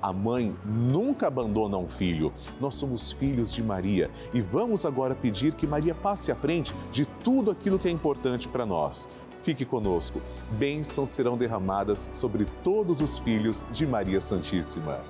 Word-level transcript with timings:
a 0.00 0.12
mãe 0.12 0.54
nunca 0.64 1.26
abandona 1.26 1.76
um 1.76 1.88
filho. 1.88 2.32
Nós 2.60 2.74
somos 2.74 3.12
filhos 3.12 3.52
de 3.52 3.62
Maria 3.62 4.10
e 4.32 4.40
vamos 4.40 4.84
agora 4.84 5.14
pedir 5.14 5.52
que 5.54 5.66
Maria 5.66 5.94
passe 5.94 6.30
à 6.32 6.34
frente 6.34 6.74
de 6.92 7.04
tudo 7.24 7.50
aquilo 7.50 7.78
que 7.78 7.88
é 7.88 7.90
importante 7.90 8.48
para 8.48 8.64
nós. 8.64 9.08
Fique 9.42 9.64
conosco. 9.64 10.20
Bênçãos 10.52 11.10
serão 11.10 11.36
derramadas 11.36 12.10
sobre 12.12 12.46
todos 12.62 13.00
os 13.00 13.18
filhos 13.18 13.64
de 13.72 13.86
Maria 13.86 14.20
Santíssima. 14.20 15.00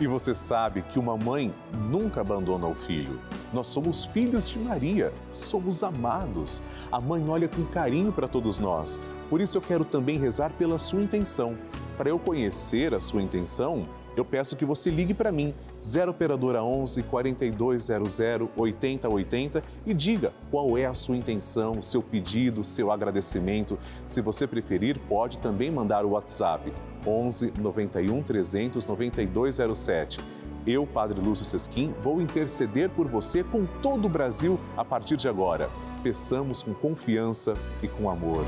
E 0.00 0.06
você 0.06 0.32
sabe 0.32 0.82
que 0.82 0.98
uma 0.98 1.16
mãe 1.16 1.52
nunca 1.90 2.20
abandona 2.20 2.68
o 2.68 2.74
filho. 2.74 3.18
Nós 3.52 3.66
somos 3.66 4.04
filhos 4.04 4.48
de 4.48 4.58
Maria, 4.58 5.12
somos 5.32 5.82
amados. 5.82 6.62
A 6.92 7.00
mãe 7.00 7.28
olha 7.28 7.48
com 7.48 7.64
carinho 7.64 8.12
para 8.12 8.28
todos 8.28 8.60
nós. 8.60 9.00
Por 9.28 9.40
isso 9.40 9.58
eu 9.58 9.62
quero 9.62 9.84
também 9.84 10.16
rezar 10.16 10.52
pela 10.56 10.78
sua 10.78 11.02
intenção. 11.02 11.56
Para 11.96 12.10
eu 12.10 12.18
conhecer 12.18 12.94
a 12.94 13.00
sua 13.00 13.20
intenção, 13.20 13.88
eu 14.16 14.24
peço 14.24 14.56
que 14.56 14.64
você 14.64 14.90
ligue 14.90 15.14
para 15.14 15.32
mim, 15.32 15.54
0 15.84 16.10
operadora 16.10 16.62
11 16.62 17.02
4200 17.04 18.18
8080 18.56 19.62
e 19.86 19.94
diga 19.94 20.32
qual 20.50 20.76
é 20.78 20.86
a 20.86 20.94
sua 20.94 21.16
intenção, 21.16 21.80
seu 21.82 22.02
pedido, 22.02 22.64
seu 22.64 22.90
agradecimento. 22.90 23.78
Se 24.06 24.20
você 24.20 24.46
preferir, 24.46 24.98
pode 25.08 25.38
também 25.38 25.70
mandar 25.70 26.04
o 26.04 26.10
WhatsApp 26.10 26.72
11 27.08 27.54
91 27.58 28.22
300 28.22 28.86
9207. 28.86 30.20
Eu, 30.66 30.86
Padre 30.86 31.18
Lúcio 31.18 31.44
Sesquim, 31.44 31.94
vou 32.02 32.20
interceder 32.20 32.90
por 32.90 33.08
você 33.08 33.42
com 33.42 33.64
todo 33.80 34.04
o 34.04 34.08
Brasil 34.08 34.60
a 34.76 34.84
partir 34.84 35.16
de 35.16 35.26
agora. 35.26 35.70
Peçamos 36.02 36.62
com 36.62 36.74
confiança 36.74 37.54
e 37.82 37.88
com 37.88 38.10
amor. 38.10 38.44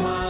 Maria 0.00 0.29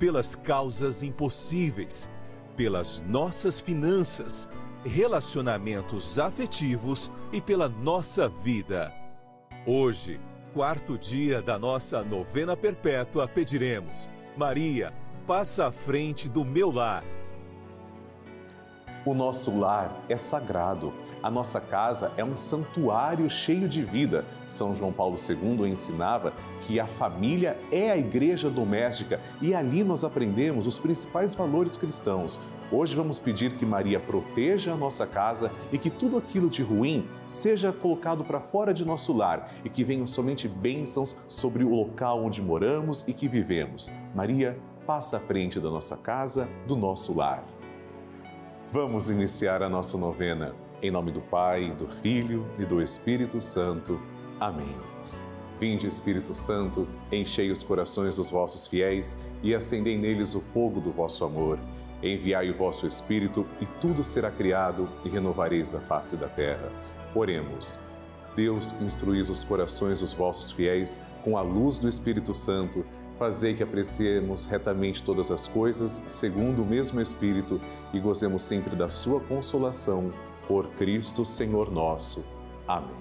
pelas 0.00 0.34
causas 0.34 1.02
impossíveis, 1.02 2.10
pelas 2.56 3.02
nossas 3.02 3.60
finanças, 3.60 4.48
relacionamentos 4.82 6.18
afetivos 6.18 7.12
e 7.30 7.40
pela 7.40 7.68
nossa 7.68 8.26
vida. 8.26 8.92
Hoje, 9.66 10.18
quarto 10.54 10.96
dia 10.96 11.42
da 11.42 11.58
nossa 11.58 12.02
novena 12.02 12.56
perpétua, 12.56 13.28
pediremos: 13.28 14.08
Maria, 14.38 14.92
passa 15.26 15.66
à 15.66 15.72
frente 15.72 16.30
do 16.30 16.46
meu 16.46 16.72
lar. 16.72 17.04
O 19.04 19.14
nosso 19.14 19.58
lar 19.58 19.96
é 20.10 20.18
sagrado. 20.18 20.92
A 21.22 21.30
nossa 21.30 21.58
casa 21.58 22.12
é 22.18 22.24
um 22.24 22.36
santuário 22.36 23.30
cheio 23.30 23.66
de 23.66 23.82
vida. 23.82 24.26
São 24.48 24.74
João 24.74 24.92
Paulo 24.92 25.16
II 25.16 25.66
ensinava 25.70 26.34
que 26.66 26.78
a 26.78 26.86
família 26.86 27.58
é 27.72 27.90
a 27.90 27.96
igreja 27.96 28.50
doméstica 28.50 29.18
e 29.40 29.54
ali 29.54 29.82
nós 29.82 30.04
aprendemos 30.04 30.66
os 30.66 30.78
principais 30.78 31.34
valores 31.34 31.78
cristãos. 31.78 32.40
Hoje 32.70 32.94
vamos 32.94 33.18
pedir 33.18 33.54
que 33.54 33.64
Maria 33.64 33.98
proteja 33.98 34.72
a 34.72 34.76
nossa 34.76 35.06
casa 35.06 35.50
e 35.72 35.78
que 35.78 35.88
tudo 35.88 36.18
aquilo 36.18 36.50
de 36.50 36.62
ruim 36.62 37.08
seja 37.26 37.72
colocado 37.72 38.22
para 38.22 38.38
fora 38.38 38.72
de 38.74 38.84
nosso 38.84 39.16
lar 39.16 39.50
e 39.64 39.70
que 39.70 39.82
venham 39.82 40.06
somente 40.06 40.46
bênçãos 40.46 41.16
sobre 41.26 41.64
o 41.64 41.74
local 41.74 42.22
onde 42.22 42.42
moramos 42.42 43.08
e 43.08 43.14
que 43.14 43.26
vivemos. 43.26 43.90
Maria, 44.14 44.58
passa 44.86 45.16
à 45.16 45.20
frente 45.20 45.58
da 45.58 45.70
nossa 45.70 45.96
casa, 45.96 46.48
do 46.66 46.76
nosso 46.76 47.16
lar. 47.16 47.42
Vamos 48.72 49.10
iniciar 49.10 49.64
a 49.64 49.68
nossa 49.68 49.98
novena. 49.98 50.54
Em 50.80 50.92
nome 50.92 51.10
do 51.10 51.20
Pai, 51.20 51.72
do 51.72 51.88
Filho 51.88 52.46
e 52.56 52.64
do 52.64 52.80
Espírito 52.80 53.42
Santo. 53.42 54.00
Amém. 54.38 54.76
Vinde, 55.58 55.88
Espírito 55.88 56.36
Santo, 56.36 56.86
enchei 57.10 57.50
os 57.50 57.64
corações 57.64 58.14
dos 58.14 58.30
vossos 58.30 58.68
fiéis 58.68 59.20
e 59.42 59.56
acendei 59.56 59.98
neles 59.98 60.36
o 60.36 60.40
fogo 60.40 60.80
do 60.80 60.92
vosso 60.92 61.24
amor. 61.24 61.58
Enviai 62.00 62.48
o 62.48 62.56
vosso 62.56 62.86
Espírito 62.86 63.44
e 63.60 63.66
tudo 63.80 64.04
será 64.04 64.30
criado 64.30 64.88
e 65.04 65.08
renovareis 65.08 65.74
a 65.74 65.80
face 65.80 66.16
da 66.16 66.28
terra. 66.28 66.70
Oremos. 67.12 67.80
Deus, 68.36 68.72
instruís 68.80 69.28
os 69.30 69.42
corações 69.42 69.98
dos 69.98 70.12
vossos 70.12 70.52
fiéis 70.52 71.04
com 71.24 71.36
a 71.36 71.42
luz 71.42 71.76
do 71.76 71.88
Espírito 71.88 72.32
Santo. 72.32 72.86
Fazei 73.20 73.52
que 73.52 73.62
apreciemos 73.62 74.46
retamente 74.46 75.02
todas 75.02 75.30
as 75.30 75.46
coisas, 75.46 76.02
segundo 76.06 76.62
o 76.62 76.64
mesmo 76.64 77.02
Espírito, 77.02 77.60
e 77.92 78.00
gozemos 78.00 78.42
sempre 78.42 78.74
da 78.74 78.88
sua 78.88 79.20
consolação. 79.20 80.10
Por 80.48 80.66
Cristo, 80.68 81.22
Senhor 81.22 81.70
nosso. 81.70 82.24
Amém. 82.66 82.96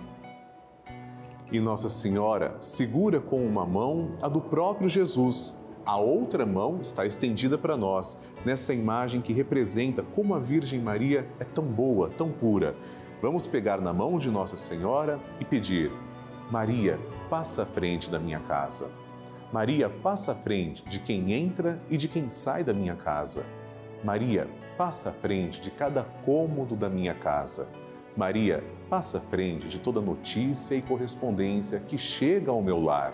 E 1.49 1.57
Nossa 1.61 1.87
Senhora 1.87 2.57
segura 2.59 3.21
com 3.21 3.45
uma 3.45 3.65
mão 3.65 4.17
a 4.21 4.27
do 4.27 4.41
próprio 4.41 4.89
Jesus. 4.89 5.57
A 5.85 5.95
outra 5.95 6.45
mão 6.45 6.81
está 6.81 7.05
estendida 7.05 7.57
para 7.57 7.77
nós, 7.77 8.21
nessa 8.45 8.73
imagem 8.73 9.21
que 9.21 9.31
representa 9.31 10.03
como 10.03 10.35
a 10.35 10.39
Virgem 10.39 10.81
Maria 10.81 11.25
é 11.39 11.45
tão 11.45 11.63
boa, 11.63 12.09
tão 12.09 12.29
pura. 12.29 12.75
Vamos 13.21 13.47
pegar 13.47 13.79
na 13.79 13.93
mão 13.93 14.19
de 14.19 14.29
Nossa 14.29 14.57
Senhora 14.57 15.17
e 15.39 15.45
pedir: 15.45 15.89
Maria, 16.51 16.99
passa 17.29 17.63
à 17.63 17.65
frente 17.65 18.09
da 18.11 18.19
minha 18.19 18.41
casa. 18.41 18.91
Maria, 19.51 19.89
passa 19.89 20.33
à 20.33 20.35
frente 20.35 20.83
de 20.87 20.99
quem 20.99 21.33
entra 21.33 21.81
e 21.89 21.97
de 21.97 22.07
quem 22.07 22.29
sai 22.29 22.63
da 22.63 22.71
minha 22.71 22.95
casa. 22.95 23.43
Maria, 24.03 24.47
passa 24.77 25.09
à 25.09 25.11
frente 25.11 25.59
de 25.59 25.71
cada 25.71 26.03
cômodo 26.23 26.75
da 26.75 26.87
minha 26.87 27.15
casa. 27.15 27.67
Maria, 28.15 28.63
passa 28.89 29.17
à 29.17 29.21
frente 29.21 29.67
de 29.67 29.79
toda 29.79 29.99
notícia 29.99 30.75
e 30.75 30.83
correspondência 30.83 31.79
que 31.79 31.97
chega 31.97 32.51
ao 32.51 32.61
meu 32.61 32.79
lar. 32.79 33.11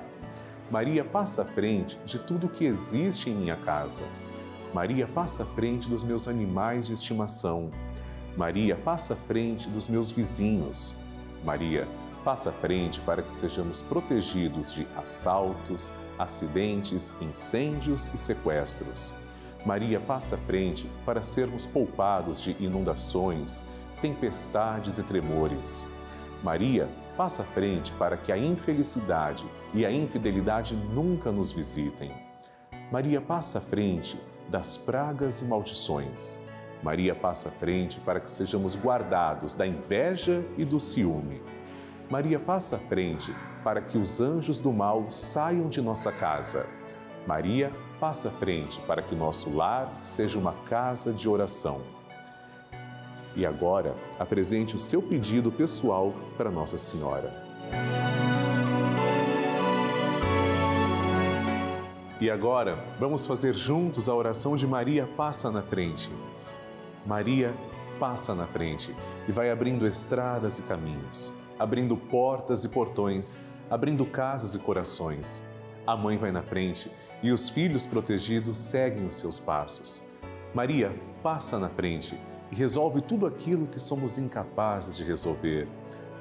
Maria, 0.69 1.05
passa 1.05 1.43
à 1.43 1.45
frente 1.45 1.97
de 2.05 2.19
tudo 2.19 2.49
que 2.49 2.65
existe 2.65 3.29
em 3.29 3.35
minha 3.35 3.55
casa. 3.55 4.03
Maria, 4.73 5.07
passa 5.07 5.43
à 5.43 5.45
frente 5.45 5.89
dos 5.89 6.03
meus 6.03 6.27
animais 6.27 6.87
de 6.87 6.93
estimação. 6.93 7.71
Maria, 8.35 8.75
passa 8.75 9.13
à 9.13 9.17
frente 9.17 9.69
dos 9.69 9.87
meus 9.87 10.11
vizinhos. 10.11 10.95
Maria, 11.45 11.87
passa 12.25 12.49
à 12.49 12.51
frente 12.51 12.99
para 13.01 13.21
que 13.21 13.31
sejamos 13.31 13.81
protegidos 13.81 14.73
de 14.73 14.85
assaltos, 14.97 15.93
acidentes, 16.17 17.13
incêndios 17.21 18.11
e 18.13 18.17
sequestros. 18.17 19.13
Maria 19.65 19.99
passa 19.99 20.35
à 20.35 20.37
frente 20.37 20.89
para 21.05 21.23
sermos 21.23 21.65
poupados 21.65 22.41
de 22.41 22.55
inundações, 22.59 23.67
tempestades 24.01 24.97
e 24.97 25.03
tremores. 25.03 25.85
Maria 26.43 26.89
Passa 27.15 27.43
à 27.43 27.45
frente 27.45 27.93
para 27.93 28.17
que 28.17 28.29
a 28.29 28.37
infelicidade 28.37 29.45
e 29.73 29.85
a 29.85 29.91
infidelidade 29.91 30.75
nunca 30.75 31.31
nos 31.31 31.49
visitem. 31.49 32.11
Maria 32.91 33.21
passa 33.21 33.59
à 33.59 33.61
frente 33.61 34.19
das 34.49 34.75
pragas 34.75 35.41
e 35.41 35.45
maldições. 35.45 36.37
Maria 36.83 37.15
passa 37.15 37.47
à 37.47 37.51
frente 37.53 38.01
para 38.01 38.19
que 38.19 38.29
sejamos 38.29 38.75
guardados 38.75 39.55
da 39.55 39.65
inveja 39.65 40.43
e 40.57 40.65
do 40.65 40.77
ciúme. 40.77 41.41
Maria 42.09 42.39
passa 42.39 42.75
à 42.75 42.79
frente 42.79 43.33
para 43.63 43.81
que 43.81 43.97
os 43.97 44.21
anjos 44.21 44.59
do 44.59 44.71
mal 44.71 45.11
saiam 45.11 45.67
de 45.67 45.81
nossa 45.81 46.11
casa. 46.11 46.67
Maria 47.25 47.71
passa 47.99 48.29
à 48.29 48.31
frente 48.31 48.79
para 48.81 49.01
que 49.01 49.15
nosso 49.15 49.55
lar 49.55 49.91
seja 50.03 50.37
uma 50.37 50.53
casa 50.69 51.11
de 51.11 51.27
oração. 51.27 51.81
E 53.35 53.45
agora, 53.45 53.95
apresente 54.19 54.75
o 54.75 54.79
seu 54.79 55.01
pedido 55.01 55.51
pessoal 55.51 56.13
para 56.37 56.49
Nossa 56.49 56.77
Senhora. 56.77 57.33
E 62.21 62.29
agora, 62.29 62.77
vamos 62.97 63.25
fazer 63.25 63.53
juntos 63.53 64.07
a 64.07 64.15
oração 64.15 64.55
de 64.55 64.65
Maria 64.65 65.05
Passa 65.17 65.51
na 65.51 65.61
Frente. 65.61 66.09
Maria 67.05 67.53
passa 67.99 68.33
na 68.33 68.45
frente 68.45 68.93
e 69.27 69.31
vai 69.31 69.49
abrindo 69.49 69.87
estradas 69.87 70.59
e 70.59 70.63
caminhos, 70.63 71.31
abrindo 71.57 71.95
portas 71.95 72.63
e 72.63 72.69
portões, 72.69 73.39
abrindo 73.69 74.05
casas 74.05 74.55
e 74.55 74.59
corações. 74.59 75.41
A 75.85 75.95
mãe 75.95 76.17
vai 76.17 76.31
na 76.31 76.41
frente 76.41 76.91
e 77.21 77.31
os 77.31 77.49
filhos 77.49 77.85
protegidos 77.85 78.57
seguem 78.57 79.07
os 79.07 79.15
seus 79.15 79.39
passos. 79.39 80.03
Maria 80.53 80.93
passa 81.21 81.59
na 81.59 81.69
frente 81.69 82.19
e 82.51 82.55
resolve 82.55 83.01
tudo 83.01 83.25
aquilo 83.25 83.67
que 83.67 83.79
somos 83.79 84.17
incapazes 84.17 84.97
de 84.97 85.03
resolver. 85.03 85.67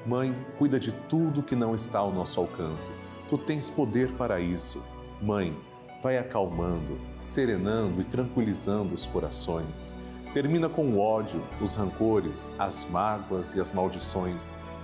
Mãe, 0.06 0.34
cuida 0.58 0.78
de 0.78 0.92
tudo 1.08 1.42
que 1.42 1.56
não 1.56 1.74
está 1.74 1.98
ao 1.98 2.12
nosso 2.12 2.40
alcance. 2.40 2.92
Tu 3.28 3.38
tens 3.38 3.70
poder 3.70 4.12
para 4.12 4.40
isso. 4.40 4.84
Mãe, 5.20 5.56
vai 6.02 6.18
acalmando, 6.18 6.98
serenando 7.18 8.02
e 8.02 8.04
tranquilizando 8.04 8.94
os 8.94 9.06
corações. 9.06 9.96
Termina 10.34 10.68
com 10.68 10.90
o 10.90 10.98
ódio, 10.98 11.42
os 11.60 11.76
rancores, 11.76 12.54
as 12.58 12.84
mágoas 12.90 13.54
e 13.54 13.60
as 13.60 13.72
maldições. 13.72 14.56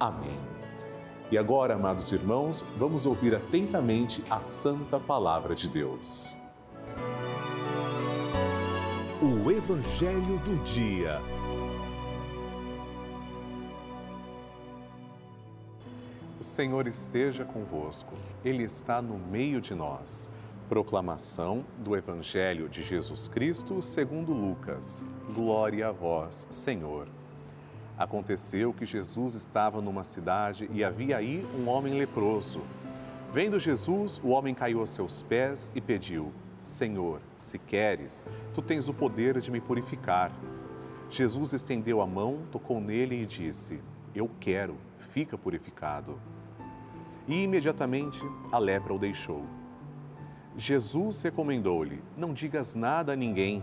Amém. 0.00 0.40
E 1.30 1.36
agora, 1.36 1.74
amados 1.74 2.10
irmãos, 2.10 2.64
vamos 2.78 3.04
ouvir 3.04 3.34
atentamente 3.34 4.24
a 4.30 4.40
santa 4.40 4.98
palavra 4.98 5.54
de 5.54 5.68
Deus. 5.68 6.34
O 9.20 9.50
Evangelho 9.50 10.38
do 10.38 10.64
Dia. 10.64 11.20
O 16.40 16.42
Senhor 16.42 16.86
esteja 16.86 17.44
convosco, 17.44 18.14
Ele 18.42 18.62
está 18.62 19.02
no 19.02 19.18
meio 19.18 19.60
de 19.60 19.74
nós. 19.74 20.30
Proclamação 20.66 21.62
do 21.76 21.94
Evangelho 21.94 22.70
de 22.70 22.82
Jesus 22.82 23.28
Cristo 23.28 23.82
segundo 23.82 24.32
Lucas. 24.32 25.04
Glória 25.34 25.88
a 25.88 25.92
vós, 25.92 26.46
Senhor. 26.48 27.19
Aconteceu 28.00 28.72
que 28.72 28.86
Jesus 28.86 29.34
estava 29.34 29.82
numa 29.82 30.04
cidade 30.04 30.66
e 30.72 30.82
havia 30.82 31.18
aí 31.18 31.46
um 31.54 31.68
homem 31.68 31.98
leproso. 31.98 32.62
Vendo 33.30 33.58
Jesus, 33.58 34.18
o 34.24 34.28
homem 34.28 34.54
caiu 34.54 34.80
aos 34.80 34.88
seus 34.88 35.22
pés 35.22 35.70
e 35.74 35.82
pediu: 35.82 36.32
Senhor, 36.62 37.20
se 37.36 37.58
queres, 37.58 38.24
tu 38.54 38.62
tens 38.62 38.88
o 38.88 38.94
poder 38.94 39.38
de 39.38 39.50
me 39.50 39.60
purificar. 39.60 40.32
Jesus 41.10 41.52
estendeu 41.52 42.00
a 42.00 42.06
mão, 42.06 42.38
tocou 42.50 42.80
nele 42.80 43.20
e 43.20 43.26
disse: 43.26 43.78
Eu 44.14 44.30
quero, 44.40 44.78
fica 45.12 45.36
purificado. 45.36 46.18
E 47.28 47.42
imediatamente 47.42 48.18
a 48.50 48.58
lepra 48.58 48.94
o 48.94 48.98
deixou. 48.98 49.44
Jesus 50.56 51.20
recomendou-lhe: 51.20 52.02
Não 52.16 52.32
digas 52.32 52.74
nada 52.74 53.12
a 53.12 53.16
ninguém. 53.16 53.62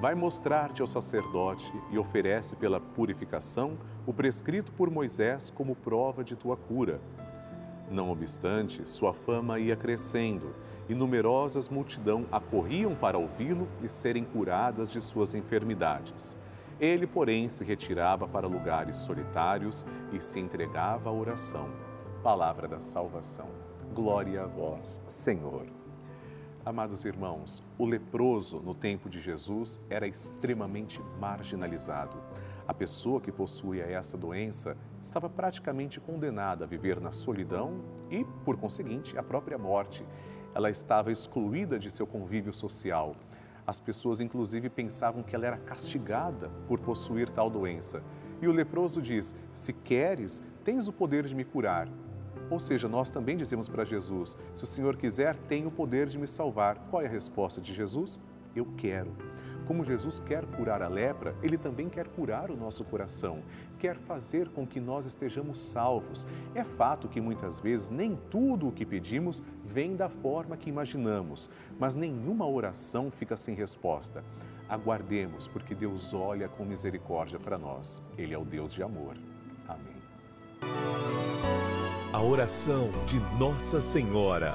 Vai 0.00 0.14
mostrar-te 0.14 0.80
ao 0.80 0.86
sacerdote 0.86 1.70
e 1.90 1.98
oferece 1.98 2.56
pela 2.56 2.80
purificação 2.80 3.76
o 4.06 4.14
prescrito 4.14 4.72
por 4.72 4.90
Moisés 4.90 5.50
como 5.50 5.76
prova 5.76 6.24
de 6.24 6.34
tua 6.34 6.56
cura. 6.56 6.98
Não 7.90 8.10
obstante, 8.10 8.88
sua 8.88 9.12
fama 9.12 9.58
ia 9.58 9.76
crescendo 9.76 10.54
e 10.88 10.94
numerosas 10.94 11.68
multidão 11.68 12.24
acorriam 12.32 12.94
para 12.94 13.18
ouvi-lo 13.18 13.68
e 13.82 13.90
serem 13.90 14.24
curadas 14.24 14.90
de 14.90 15.02
suas 15.02 15.34
enfermidades. 15.34 16.34
Ele, 16.80 17.06
porém, 17.06 17.50
se 17.50 17.62
retirava 17.62 18.26
para 18.26 18.46
lugares 18.46 18.96
solitários 18.96 19.84
e 20.14 20.20
se 20.20 20.40
entregava 20.40 21.10
à 21.10 21.12
oração. 21.12 21.68
Palavra 22.22 22.66
da 22.66 22.80
salvação. 22.80 23.50
Glória 23.94 24.44
a 24.44 24.46
vós, 24.46 24.98
Senhor. 25.06 25.79
Amados 26.62 27.06
irmãos, 27.06 27.62
o 27.78 27.86
leproso 27.86 28.60
no 28.60 28.74
tempo 28.74 29.08
de 29.08 29.18
Jesus 29.18 29.80
era 29.88 30.06
extremamente 30.06 31.00
marginalizado. 31.18 32.22
A 32.68 32.74
pessoa 32.74 33.18
que 33.18 33.32
possuía 33.32 33.86
essa 33.86 34.18
doença 34.18 34.76
estava 35.00 35.26
praticamente 35.26 35.98
condenada 35.98 36.66
a 36.66 36.68
viver 36.68 37.00
na 37.00 37.12
solidão 37.12 37.82
e, 38.10 38.26
por 38.44 38.58
conseguinte, 38.58 39.16
a 39.16 39.22
própria 39.22 39.56
morte. 39.56 40.04
Ela 40.54 40.68
estava 40.68 41.10
excluída 41.10 41.78
de 41.78 41.90
seu 41.90 42.06
convívio 42.06 42.52
social. 42.52 43.16
As 43.66 43.80
pessoas, 43.80 44.20
inclusive, 44.20 44.68
pensavam 44.68 45.22
que 45.22 45.34
ela 45.34 45.46
era 45.46 45.56
castigada 45.56 46.50
por 46.68 46.78
possuir 46.78 47.30
tal 47.30 47.48
doença. 47.48 48.02
E 48.42 48.46
o 48.46 48.52
leproso 48.52 49.00
diz: 49.00 49.34
Se 49.50 49.72
queres, 49.72 50.42
tens 50.62 50.88
o 50.88 50.92
poder 50.92 51.24
de 51.24 51.34
me 51.34 51.44
curar. 51.44 51.88
Ou 52.50 52.58
seja, 52.58 52.88
nós 52.88 53.08
também 53.08 53.36
dizemos 53.36 53.68
para 53.68 53.84
Jesus: 53.84 54.36
se 54.54 54.64
o 54.64 54.66
Senhor 54.66 54.96
quiser, 54.96 55.36
tem 55.36 55.66
o 55.66 55.70
poder 55.70 56.08
de 56.08 56.18
me 56.18 56.26
salvar. 56.26 56.76
Qual 56.90 57.00
é 57.00 57.06
a 57.06 57.10
resposta 57.10 57.60
de 57.60 57.72
Jesus? 57.72 58.20
Eu 58.54 58.66
quero. 58.76 59.12
Como 59.66 59.84
Jesus 59.84 60.18
quer 60.18 60.44
curar 60.46 60.82
a 60.82 60.88
lepra, 60.88 61.32
ele 61.40 61.56
também 61.56 61.88
quer 61.88 62.08
curar 62.08 62.50
o 62.50 62.56
nosso 62.56 62.82
coração, 62.82 63.40
quer 63.78 63.96
fazer 63.96 64.48
com 64.48 64.66
que 64.66 64.80
nós 64.80 65.06
estejamos 65.06 65.58
salvos. 65.58 66.26
É 66.56 66.64
fato 66.64 67.08
que 67.08 67.20
muitas 67.20 67.60
vezes 67.60 67.88
nem 67.88 68.18
tudo 68.28 68.66
o 68.66 68.72
que 68.72 68.84
pedimos 68.84 69.40
vem 69.64 69.94
da 69.94 70.08
forma 70.08 70.56
que 70.56 70.68
imaginamos, 70.68 71.48
mas 71.78 71.94
nenhuma 71.94 72.48
oração 72.48 73.12
fica 73.12 73.36
sem 73.36 73.54
resposta. 73.54 74.24
Aguardemos, 74.68 75.46
porque 75.46 75.72
Deus 75.72 76.12
olha 76.12 76.48
com 76.48 76.64
misericórdia 76.64 77.38
para 77.38 77.56
nós. 77.56 78.02
Ele 78.18 78.34
é 78.34 78.38
o 78.38 78.44
Deus 78.44 78.72
de 78.72 78.82
amor. 78.82 79.16
A 82.20 82.22
oração 82.22 82.90
de 83.06 83.18
Nossa 83.38 83.80
Senhora. 83.80 84.54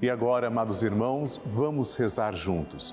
E 0.00 0.10
agora, 0.10 0.48
amados 0.48 0.82
irmãos, 0.82 1.40
vamos 1.46 1.94
rezar 1.94 2.34
juntos. 2.34 2.92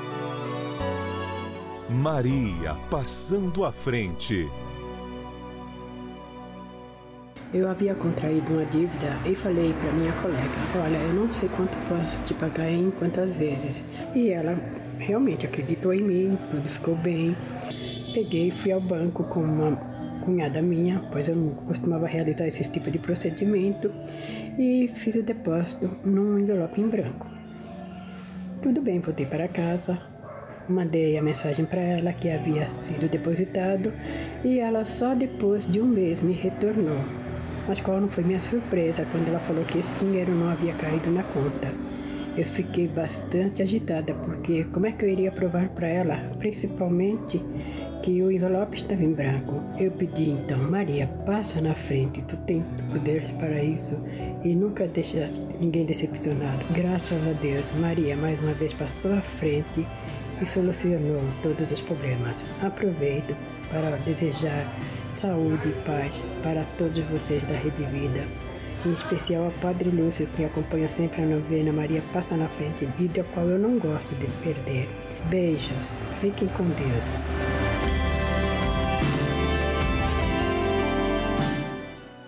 Maria 1.91 2.75
passando 2.89 3.65
à 3.65 3.71
frente. 3.71 4.49
Eu 7.53 7.69
havia 7.69 7.93
contraído 7.93 8.53
uma 8.53 8.65
dívida 8.65 9.17
e 9.25 9.35
falei 9.35 9.73
para 9.73 9.91
minha 9.91 10.13
colega: 10.13 10.83
Olha, 10.83 10.97
eu 10.97 11.13
não 11.13 11.29
sei 11.33 11.49
quanto 11.49 11.77
posso 11.89 12.23
te 12.23 12.33
pagar 12.33 12.71
em 12.71 12.91
quantas 12.91 13.33
vezes. 13.33 13.83
E 14.15 14.29
ela 14.29 14.57
realmente 14.97 15.45
acreditou 15.45 15.93
em 15.93 16.01
mim, 16.01 16.37
tudo 16.49 16.69
ficou 16.69 16.95
bem. 16.95 17.35
Peguei 18.13 18.47
e 18.47 18.51
fui 18.51 18.71
ao 18.71 18.79
banco 18.79 19.25
com 19.25 19.41
uma 19.41 19.75
cunhada 20.23 20.61
minha, 20.61 21.03
pois 21.11 21.27
eu 21.27 21.35
não 21.35 21.55
costumava 21.55 22.07
realizar 22.07 22.47
esse 22.47 22.71
tipo 22.71 22.89
de 22.89 22.99
procedimento, 22.99 23.91
e 24.57 24.89
fiz 24.93 25.15
o 25.15 25.23
depósito 25.23 25.89
num 26.05 26.39
envelope 26.39 26.79
em 26.79 26.87
branco. 26.87 27.27
Tudo 28.61 28.81
bem, 28.81 28.99
voltei 28.99 29.25
para 29.25 29.47
casa, 29.47 29.99
mandei 30.71 31.17
a 31.17 31.21
mensagem 31.21 31.65
para 31.65 31.81
ela 31.81 32.13
que 32.13 32.29
havia 32.29 32.69
sido 32.79 33.09
depositado 33.09 33.93
e 34.43 34.59
ela 34.59 34.85
só 34.85 35.13
depois 35.13 35.65
de 35.65 35.81
um 35.81 35.85
mês 35.85 36.21
me 36.21 36.33
retornou. 36.33 36.99
Mas 37.67 37.79
qual 37.79 38.01
não 38.01 38.09
foi 38.09 38.23
minha 38.23 38.41
surpresa 38.41 39.05
quando 39.11 39.27
ela 39.27 39.39
falou 39.39 39.63
que 39.65 39.77
esse 39.77 39.93
dinheiro 39.93 40.33
não 40.33 40.49
havia 40.49 40.73
caído 40.73 41.11
na 41.11 41.23
conta. 41.23 41.69
Eu 42.35 42.45
fiquei 42.45 42.87
bastante 42.87 43.61
agitada 43.61 44.13
porque 44.13 44.63
como 44.65 44.85
é 44.85 44.91
que 44.91 45.03
eu 45.03 45.09
iria 45.09 45.31
provar 45.31 45.67
para 45.69 45.87
ela, 45.87 46.17
principalmente 46.39 47.43
que 48.01 48.21
o 48.23 48.31
envelope 48.31 48.77
estava 48.77 49.03
em 49.03 49.13
branco. 49.13 49.61
Eu 49.77 49.91
pedi 49.91 50.29
então, 50.29 50.57
Maria, 50.57 51.07
passa 51.25 51.61
na 51.61 51.75
frente, 51.75 52.21
tu 52.23 52.35
tens 52.47 52.65
poder 52.91 53.23
para 53.37 53.63
isso 53.63 53.95
e 54.43 54.55
nunca 54.55 54.87
deixas 54.87 55.45
ninguém 55.59 55.85
decepcionado. 55.85 56.65
Graças 56.73 57.19
a 57.27 57.33
Deus, 57.33 57.71
Maria 57.79 58.15
mais 58.15 58.39
uma 58.39 58.53
vez 58.53 58.73
passou 58.73 59.13
à 59.13 59.21
frente 59.21 59.85
e 60.41 60.45
solucionou 60.45 61.23
todos 61.41 61.71
os 61.71 61.81
problemas. 61.81 62.43
Aproveito 62.61 63.35
para 63.69 63.97
desejar 63.97 64.65
saúde 65.13 65.69
e 65.69 65.73
paz 65.85 66.21
para 66.43 66.63
todos 66.77 66.99
vocês 67.05 67.41
da 67.43 67.55
Rede 67.55 67.83
Vida. 67.85 68.25
Em 68.85 68.93
especial 68.93 69.47
a 69.47 69.51
Padre 69.61 69.89
Lúcio, 69.89 70.27
que 70.35 70.43
acompanha 70.43 70.89
sempre 70.89 71.21
a 71.21 71.25
novena 71.25 71.71
Maria 71.71 72.01
Passa 72.11 72.35
na 72.35 72.47
Frente 72.47 72.89
e 72.99 73.07
da 73.07 73.23
qual 73.25 73.47
eu 73.47 73.59
não 73.59 73.77
gosto 73.77 74.13
de 74.15 74.27
perder. 74.43 74.89
Beijos, 75.29 76.03
fiquem 76.19 76.47
com 76.47 76.63
Deus. 76.63 77.27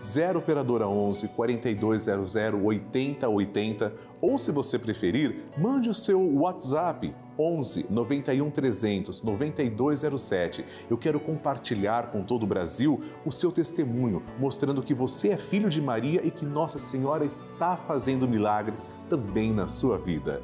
0 0.00 0.38
operadora 0.38 0.88
11 0.88 1.28
4200 1.28 2.34
8080 2.64 3.92
ou 4.20 4.38
se 4.38 4.50
você 4.50 4.78
preferir, 4.78 5.44
mande 5.58 5.90
o 5.90 5.94
seu 5.94 6.20
WhatsApp 6.38 7.14
11 7.38 7.86
91 7.90 8.50
300 8.50 9.22
9207. 9.22 10.64
Eu 10.88 10.96
quero 10.96 11.20
compartilhar 11.20 12.10
com 12.10 12.22
todo 12.22 12.44
o 12.44 12.46
Brasil 12.46 13.02
o 13.26 13.30
seu 13.30 13.52
testemunho, 13.52 14.22
mostrando 14.38 14.82
que 14.82 14.94
você 14.94 15.30
é 15.30 15.36
filho 15.36 15.68
de 15.68 15.82
Maria 15.82 16.22
e 16.24 16.30
que 16.30 16.46
Nossa 16.46 16.78
Senhora 16.78 17.24
está 17.24 17.76
fazendo 17.76 18.26
milagres 18.26 18.90
também 19.08 19.52
na 19.52 19.68
sua 19.68 19.98
vida. 19.98 20.42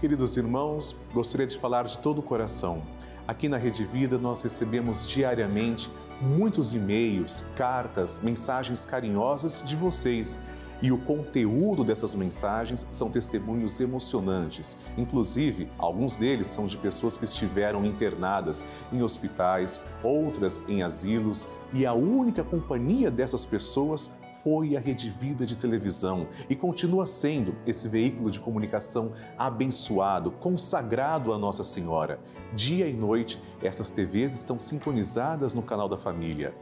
Queridos 0.00 0.36
irmãos, 0.36 0.96
gostaria 1.12 1.46
de 1.46 1.58
falar 1.58 1.84
de 1.84 1.98
todo 1.98 2.18
o 2.18 2.22
coração. 2.22 2.82
Aqui 3.26 3.48
na 3.48 3.58
Rede 3.58 3.84
Vida 3.84 4.16
nós 4.16 4.40
recebemos 4.42 5.06
diariamente 5.06 5.90
muitos 6.20 6.74
e-mails, 6.74 7.44
cartas, 7.56 8.20
mensagens 8.22 8.84
carinhosas 8.84 9.62
de 9.64 9.76
vocês. 9.76 10.40
E 10.80 10.92
o 10.92 10.98
conteúdo 10.98 11.82
dessas 11.82 12.14
mensagens 12.14 12.86
são 12.92 13.10
testemunhos 13.10 13.80
emocionantes. 13.80 14.76
Inclusive, 14.96 15.68
alguns 15.76 16.14
deles 16.14 16.46
são 16.46 16.66
de 16.66 16.76
pessoas 16.76 17.16
que 17.16 17.24
estiveram 17.24 17.84
internadas 17.84 18.64
em 18.92 19.02
hospitais, 19.02 19.82
outras 20.04 20.68
em 20.68 20.82
asilos, 20.82 21.48
e 21.72 21.84
a 21.84 21.92
única 21.92 22.44
companhia 22.44 23.10
dessas 23.10 23.44
pessoas 23.44 24.10
foi 24.48 24.74
a 24.78 24.80
Rede 24.80 25.10
Vida 25.10 25.44
de 25.44 25.54
televisão 25.54 26.26
e 26.48 26.56
continua 26.56 27.04
sendo 27.04 27.54
esse 27.66 27.86
veículo 27.86 28.30
de 28.30 28.40
comunicação 28.40 29.12
abençoado, 29.36 30.30
consagrado 30.30 31.34
a 31.34 31.38
Nossa 31.38 31.62
Senhora. 31.62 32.18
Dia 32.54 32.88
e 32.88 32.94
noite, 32.94 33.38
essas 33.62 33.90
TVs 33.90 34.32
estão 34.32 34.58
sintonizadas 34.58 35.52
no 35.52 35.60
canal 35.60 35.86
da 35.86 35.98
família. 35.98 36.54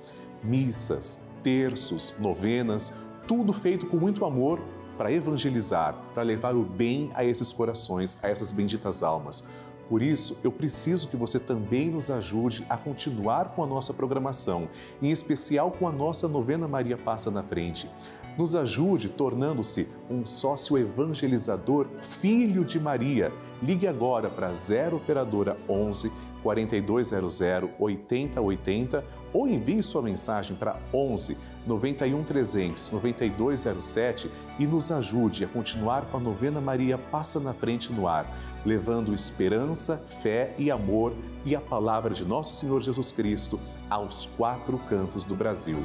Missas, 0.42 1.22
terços, 1.44 2.16
novenas, 2.18 2.92
tudo 3.28 3.52
feito 3.52 3.86
com 3.86 3.98
muito 3.98 4.24
amor 4.24 4.58
para 4.98 5.12
evangelizar, 5.12 5.94
para 6.12 6.24
levar 6.24 6.56
o 6.56 6.64
bem 6.64 7.12
a 7.14 7.24
esses 7.24 7.52
corações, 7.52 8.18
a 8.24 8.28
essas 8.28 8.50
benditas 8.50 9.04
almas. 9.04 9.46
Por 9.88 10.02
isso, 10.02 10.38
eu 10.42 10.50
preciso 10.50 11.08
que 11.08 11.16
você 11.16 11.38
também 11.38 11.90
nos 11.90 12.10
ajude 12.10 12.66
a 12.68 12.76
continuar 12.76 13.54
com 13.54 13.62
a 13.62 13.66
nossa 13.66 13.94
programação, 13.94 14.68
em 15.00 15.10
especial 15.10 15.70
com 15.70 15.86
a 15.86 15.92
nossa 15.92 16.26
novena 16.26 16.66
Maria 16.66 16.96
Passa 16.96 17.30
na 17.30 17.42
Frente. 17.42 17.88
Nos 18.36 18.54
ajude 18.54 19.08
tornando-se 19.08 19.88
um 20.10 20.26
sócio 20.26 20.76
evangelizador, 20.76 21.86
filho 22.20 22.64
de 22.64 22.78
Maria. 22.78 23.32
Ligue 23.62 23.86
agora 23.86 24.28
para 24.28 24.52
0 24.52 24.96
operadora 24.96 25.56
11 25.68 26.12
4200 26.42 27.40
8080 27.78 29.04
ou 29.32 29.48
envie 29.48 29.82
sua 29.82 30.02
mensagem 30.02 30.56
para 30.56 30.78
11 30.92 31.36
91 31.66 32.22
300 32.22 32.90
9207 32.90 34.30
e 34.58 34.66
nos 34.66 34.92
ajude 34.92 35.44
a 35.44 35.48
continuar 35.48 36.02
com 36.02 36.18
a 36.18 36.20
novena 36.20 36.60
Maria 36.60 36.98
Passa 36.98 37.40
na 37.40 37.52
Frente 37.52 37.92
no 37.92 38.06
ar 38.06 38.26
levando 38.66 39.14
esperança, 39.14 40.04
fé 40.22 40.52
e 40.58 40.72
amor 40.72 41.14
e 41.44 41.54
a 41.54 41.60
palavra 41.60 42.12
de 42.12 42.24
nosso 42.24 42.56
Senhor 42.56 42.82
Jesus 42.82 43.12
Cristo 43.12 43.60
aos 43.88 44.26
quatro 44.26 44.76
cantos 44.88 45.24
do 45.24 45.36
Brasil. 45.36 45.78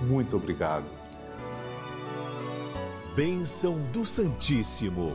Muito 0.00 0.34
obrigado. 0.34 0.86
Bênção 3.14 3.78
do 3.92 4.06
Santíssimo. 4.06 5.12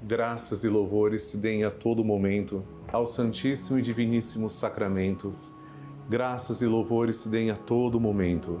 Graças 0.00 0.62
e 0.62 0.68
louvores 0.68 1.24
se 1.24 1.36
deem 1.36 1.64
a 1.64 1.70
todo 1.70 2.04
momento 2.04 2.64
ao 2.92 3.06
Santíssimo 3.06 3.80
e 3.80 3.82
Diviníssimo 3.82 4.48
Sacramento. 4.48 5.34
Graças 6.08 6.62
e 6.62 6.66
louvores 6.66 7.16
se 7.16 7.28
deem 7.28 7.50
a 7.50 7.56
todo 7.56 7.98
momento 7.98 8.60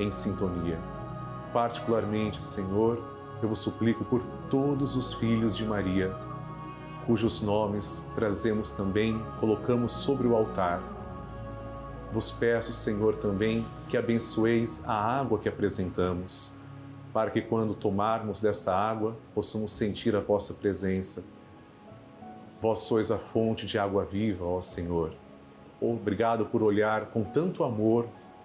em 0.00 0.10
sintonia. 0.10 0.78
Particularmente, 1.52 2.42
Senhor, 2.42 3.00
eu 3.40 3.48
vos 3.48 3.60
suplico 3.60 4.04
por 4.04 4.22
todos 4.50 4.96
os 4.96 5.12
filhos 5.14 5.56
de 5.56 5.64
Maria, 5.64 6.12
cujos 7.06 7.40
nomes 7.40 8.04
trazemos 8.14 8.70
também, 8.70 9.20
colocamos 9.38 9.92
sobre 9.92 10.26
o 10.26 10.34
altar 10.34 10.80
vos 12.12 12.32
peço, 12.32 12.72
Senhor, 12.72 13.16
também 13.16 13.64
que 13.88 13.96
abençoeis 13.96 14.86
a 14.88 14.94
água 14.94 15.38
que 15.38 15.48
apresentamos, 15.48 16.52
para 17.12 17.30
que 17.30 17.40
quando 17.40 17.74
tomarmos 17.74 18.40
desta 18.40 18.74
água 18.74 19.16
possamos 19.34 19.72
sentir 19.72 20.16
a 20.16 20.20
vossa 20.20 20.54
presença. 20.54 21.24
Vós 22.60 22.80
sois 22.80 23.10
a 23.10 23.18
fonte 23.18 23.64
de 23.64 23.78
água 23.78 24.04
viva, 24.04 24.44
ó 24.44 24.60
Senhor. 24.60 25.12
Obrigado 25.80 26.46
por 26.46 26.62
olhar 26.62 27.06
com 27.06 27.22
tanto 27.22 27.64
amor 27.64 28.06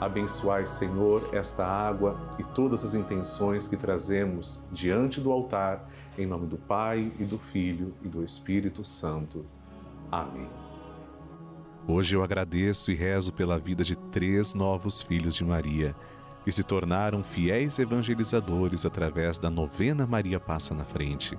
Abençoai, 0.00 0.66
Senhor, 0.66 1.30
esta 1.32 1.66
água 1.66 2.18
e 2.38 2.44
todas 2.44 2.84
as 2.84 2.94
intenções 2.94 3.66
que 3.66 3.76
trazemos 3.76 4.62
diante 4.70 5.20
do 5.20 5.32
altar, 5.32 5.88
em 6.18 6.26
nome 6.26 6.46
do 6.46 6.58
Pai 6.58 7.10
e 7.18 7.24
do 7.24 7.38
Filho 7.38 7.94
e 8.02 8.08
do 8.08 8.22
Espírito 8.22 8.84
Santo. 8.84 9.46
Amém. 10.12 10.48
Hoje 11.88 12.14
eu 12.14 12.22
agradeço 12.22 12.90
e 12.90 12.94
rezo 12.94 13.32
pela 13.32 13.58
vida 13.58 13.82
de 13.82 13.96
três 13.96 14.52
novos 14.52 15.00
filhos 15.00 15.34
de 15.34 15.44
Maria, 15.44 15.94
que 16.44 16.52
se 16.52 16.62
tornaram 16.62 17.22
fiéis 17.22 17.78
evangelizadores 17.78 18.84
através 18.84 19.38
da 19.38 19.48
novena 19.48 20.06
Maria 20.06 20.38
Passa 20.38 20.74
na 20.74 20.84
Frente. 20.84 21.38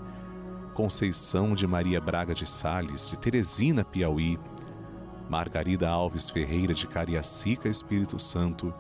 Conceição 0.73 1.53
de 1.53 1.67
Maria 1.67 2.01
Braga 2.01 2.33
de 2.33 2.45
Sales, 2.45 3.09
de 3.09 3.19
Teresina, 3.19 3.83
Piauí, 3.83 4.39
Margarida 5.29 5.89
Alves 5.89 6.29
Ferreira 6.29 6.73
de 6.73 6.87
Cariacica, 6.87 7.67
Espírito 7.67 8.19
Santo, 8.19 8.73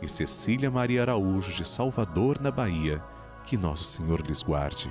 e 0.00 0.08
Cecília 0.08 0.70
Maria 0.70 1.02
Araújo 1.02 1.52
de 1.52 1.66
Salvador, 1.66 2.40
na 2.40 2.50
Bahia, 2.50 3.02
que 3.44 3.56
Nosso 3.56 3.84
Senhor 3.84 4.20
lhes 4.26 4.42
guarde. 4.42 4.90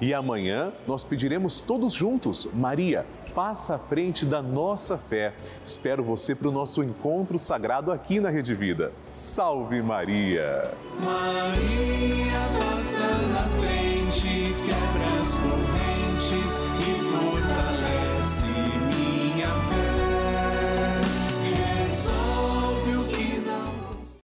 E 0.00 0.12
amanhã 0.12 0.72
nós 0.84 1.04
pediremos 1.04 1.60
todos 1.60 1.92
juntos, 1.92 2.48
Maria, 2.52 3.06
passa 3.34 3.76
à 3.76 3.78
frente 3.78 4.24
da 4.24 4.42
nossa 4.42 4.96
fé. 4.96 5.32
Espero 5.64 6.02
você 6.02 6.34
para 6.34 6.48
o 6.48 6.52
nosso 6.52 6.82
encontro 6.82 7.38
sagrado 7.38 7.90
aqui 7.90 8.20
na 8.20 8.30
Rede 8.30 8.54
Vida. 8.54 8.92
Salve 9.10 9.82
Maria! 9.82 10.70
Maria 11.00 12.40
passa 12.58 13.00
na 13.28 13.48
frente, 13.60 14.54
quebra 14.64 15.20
as 15.20 15.34
correntes 15.34 16.60
e 16.80 16.92
fortalece 17.10 17.91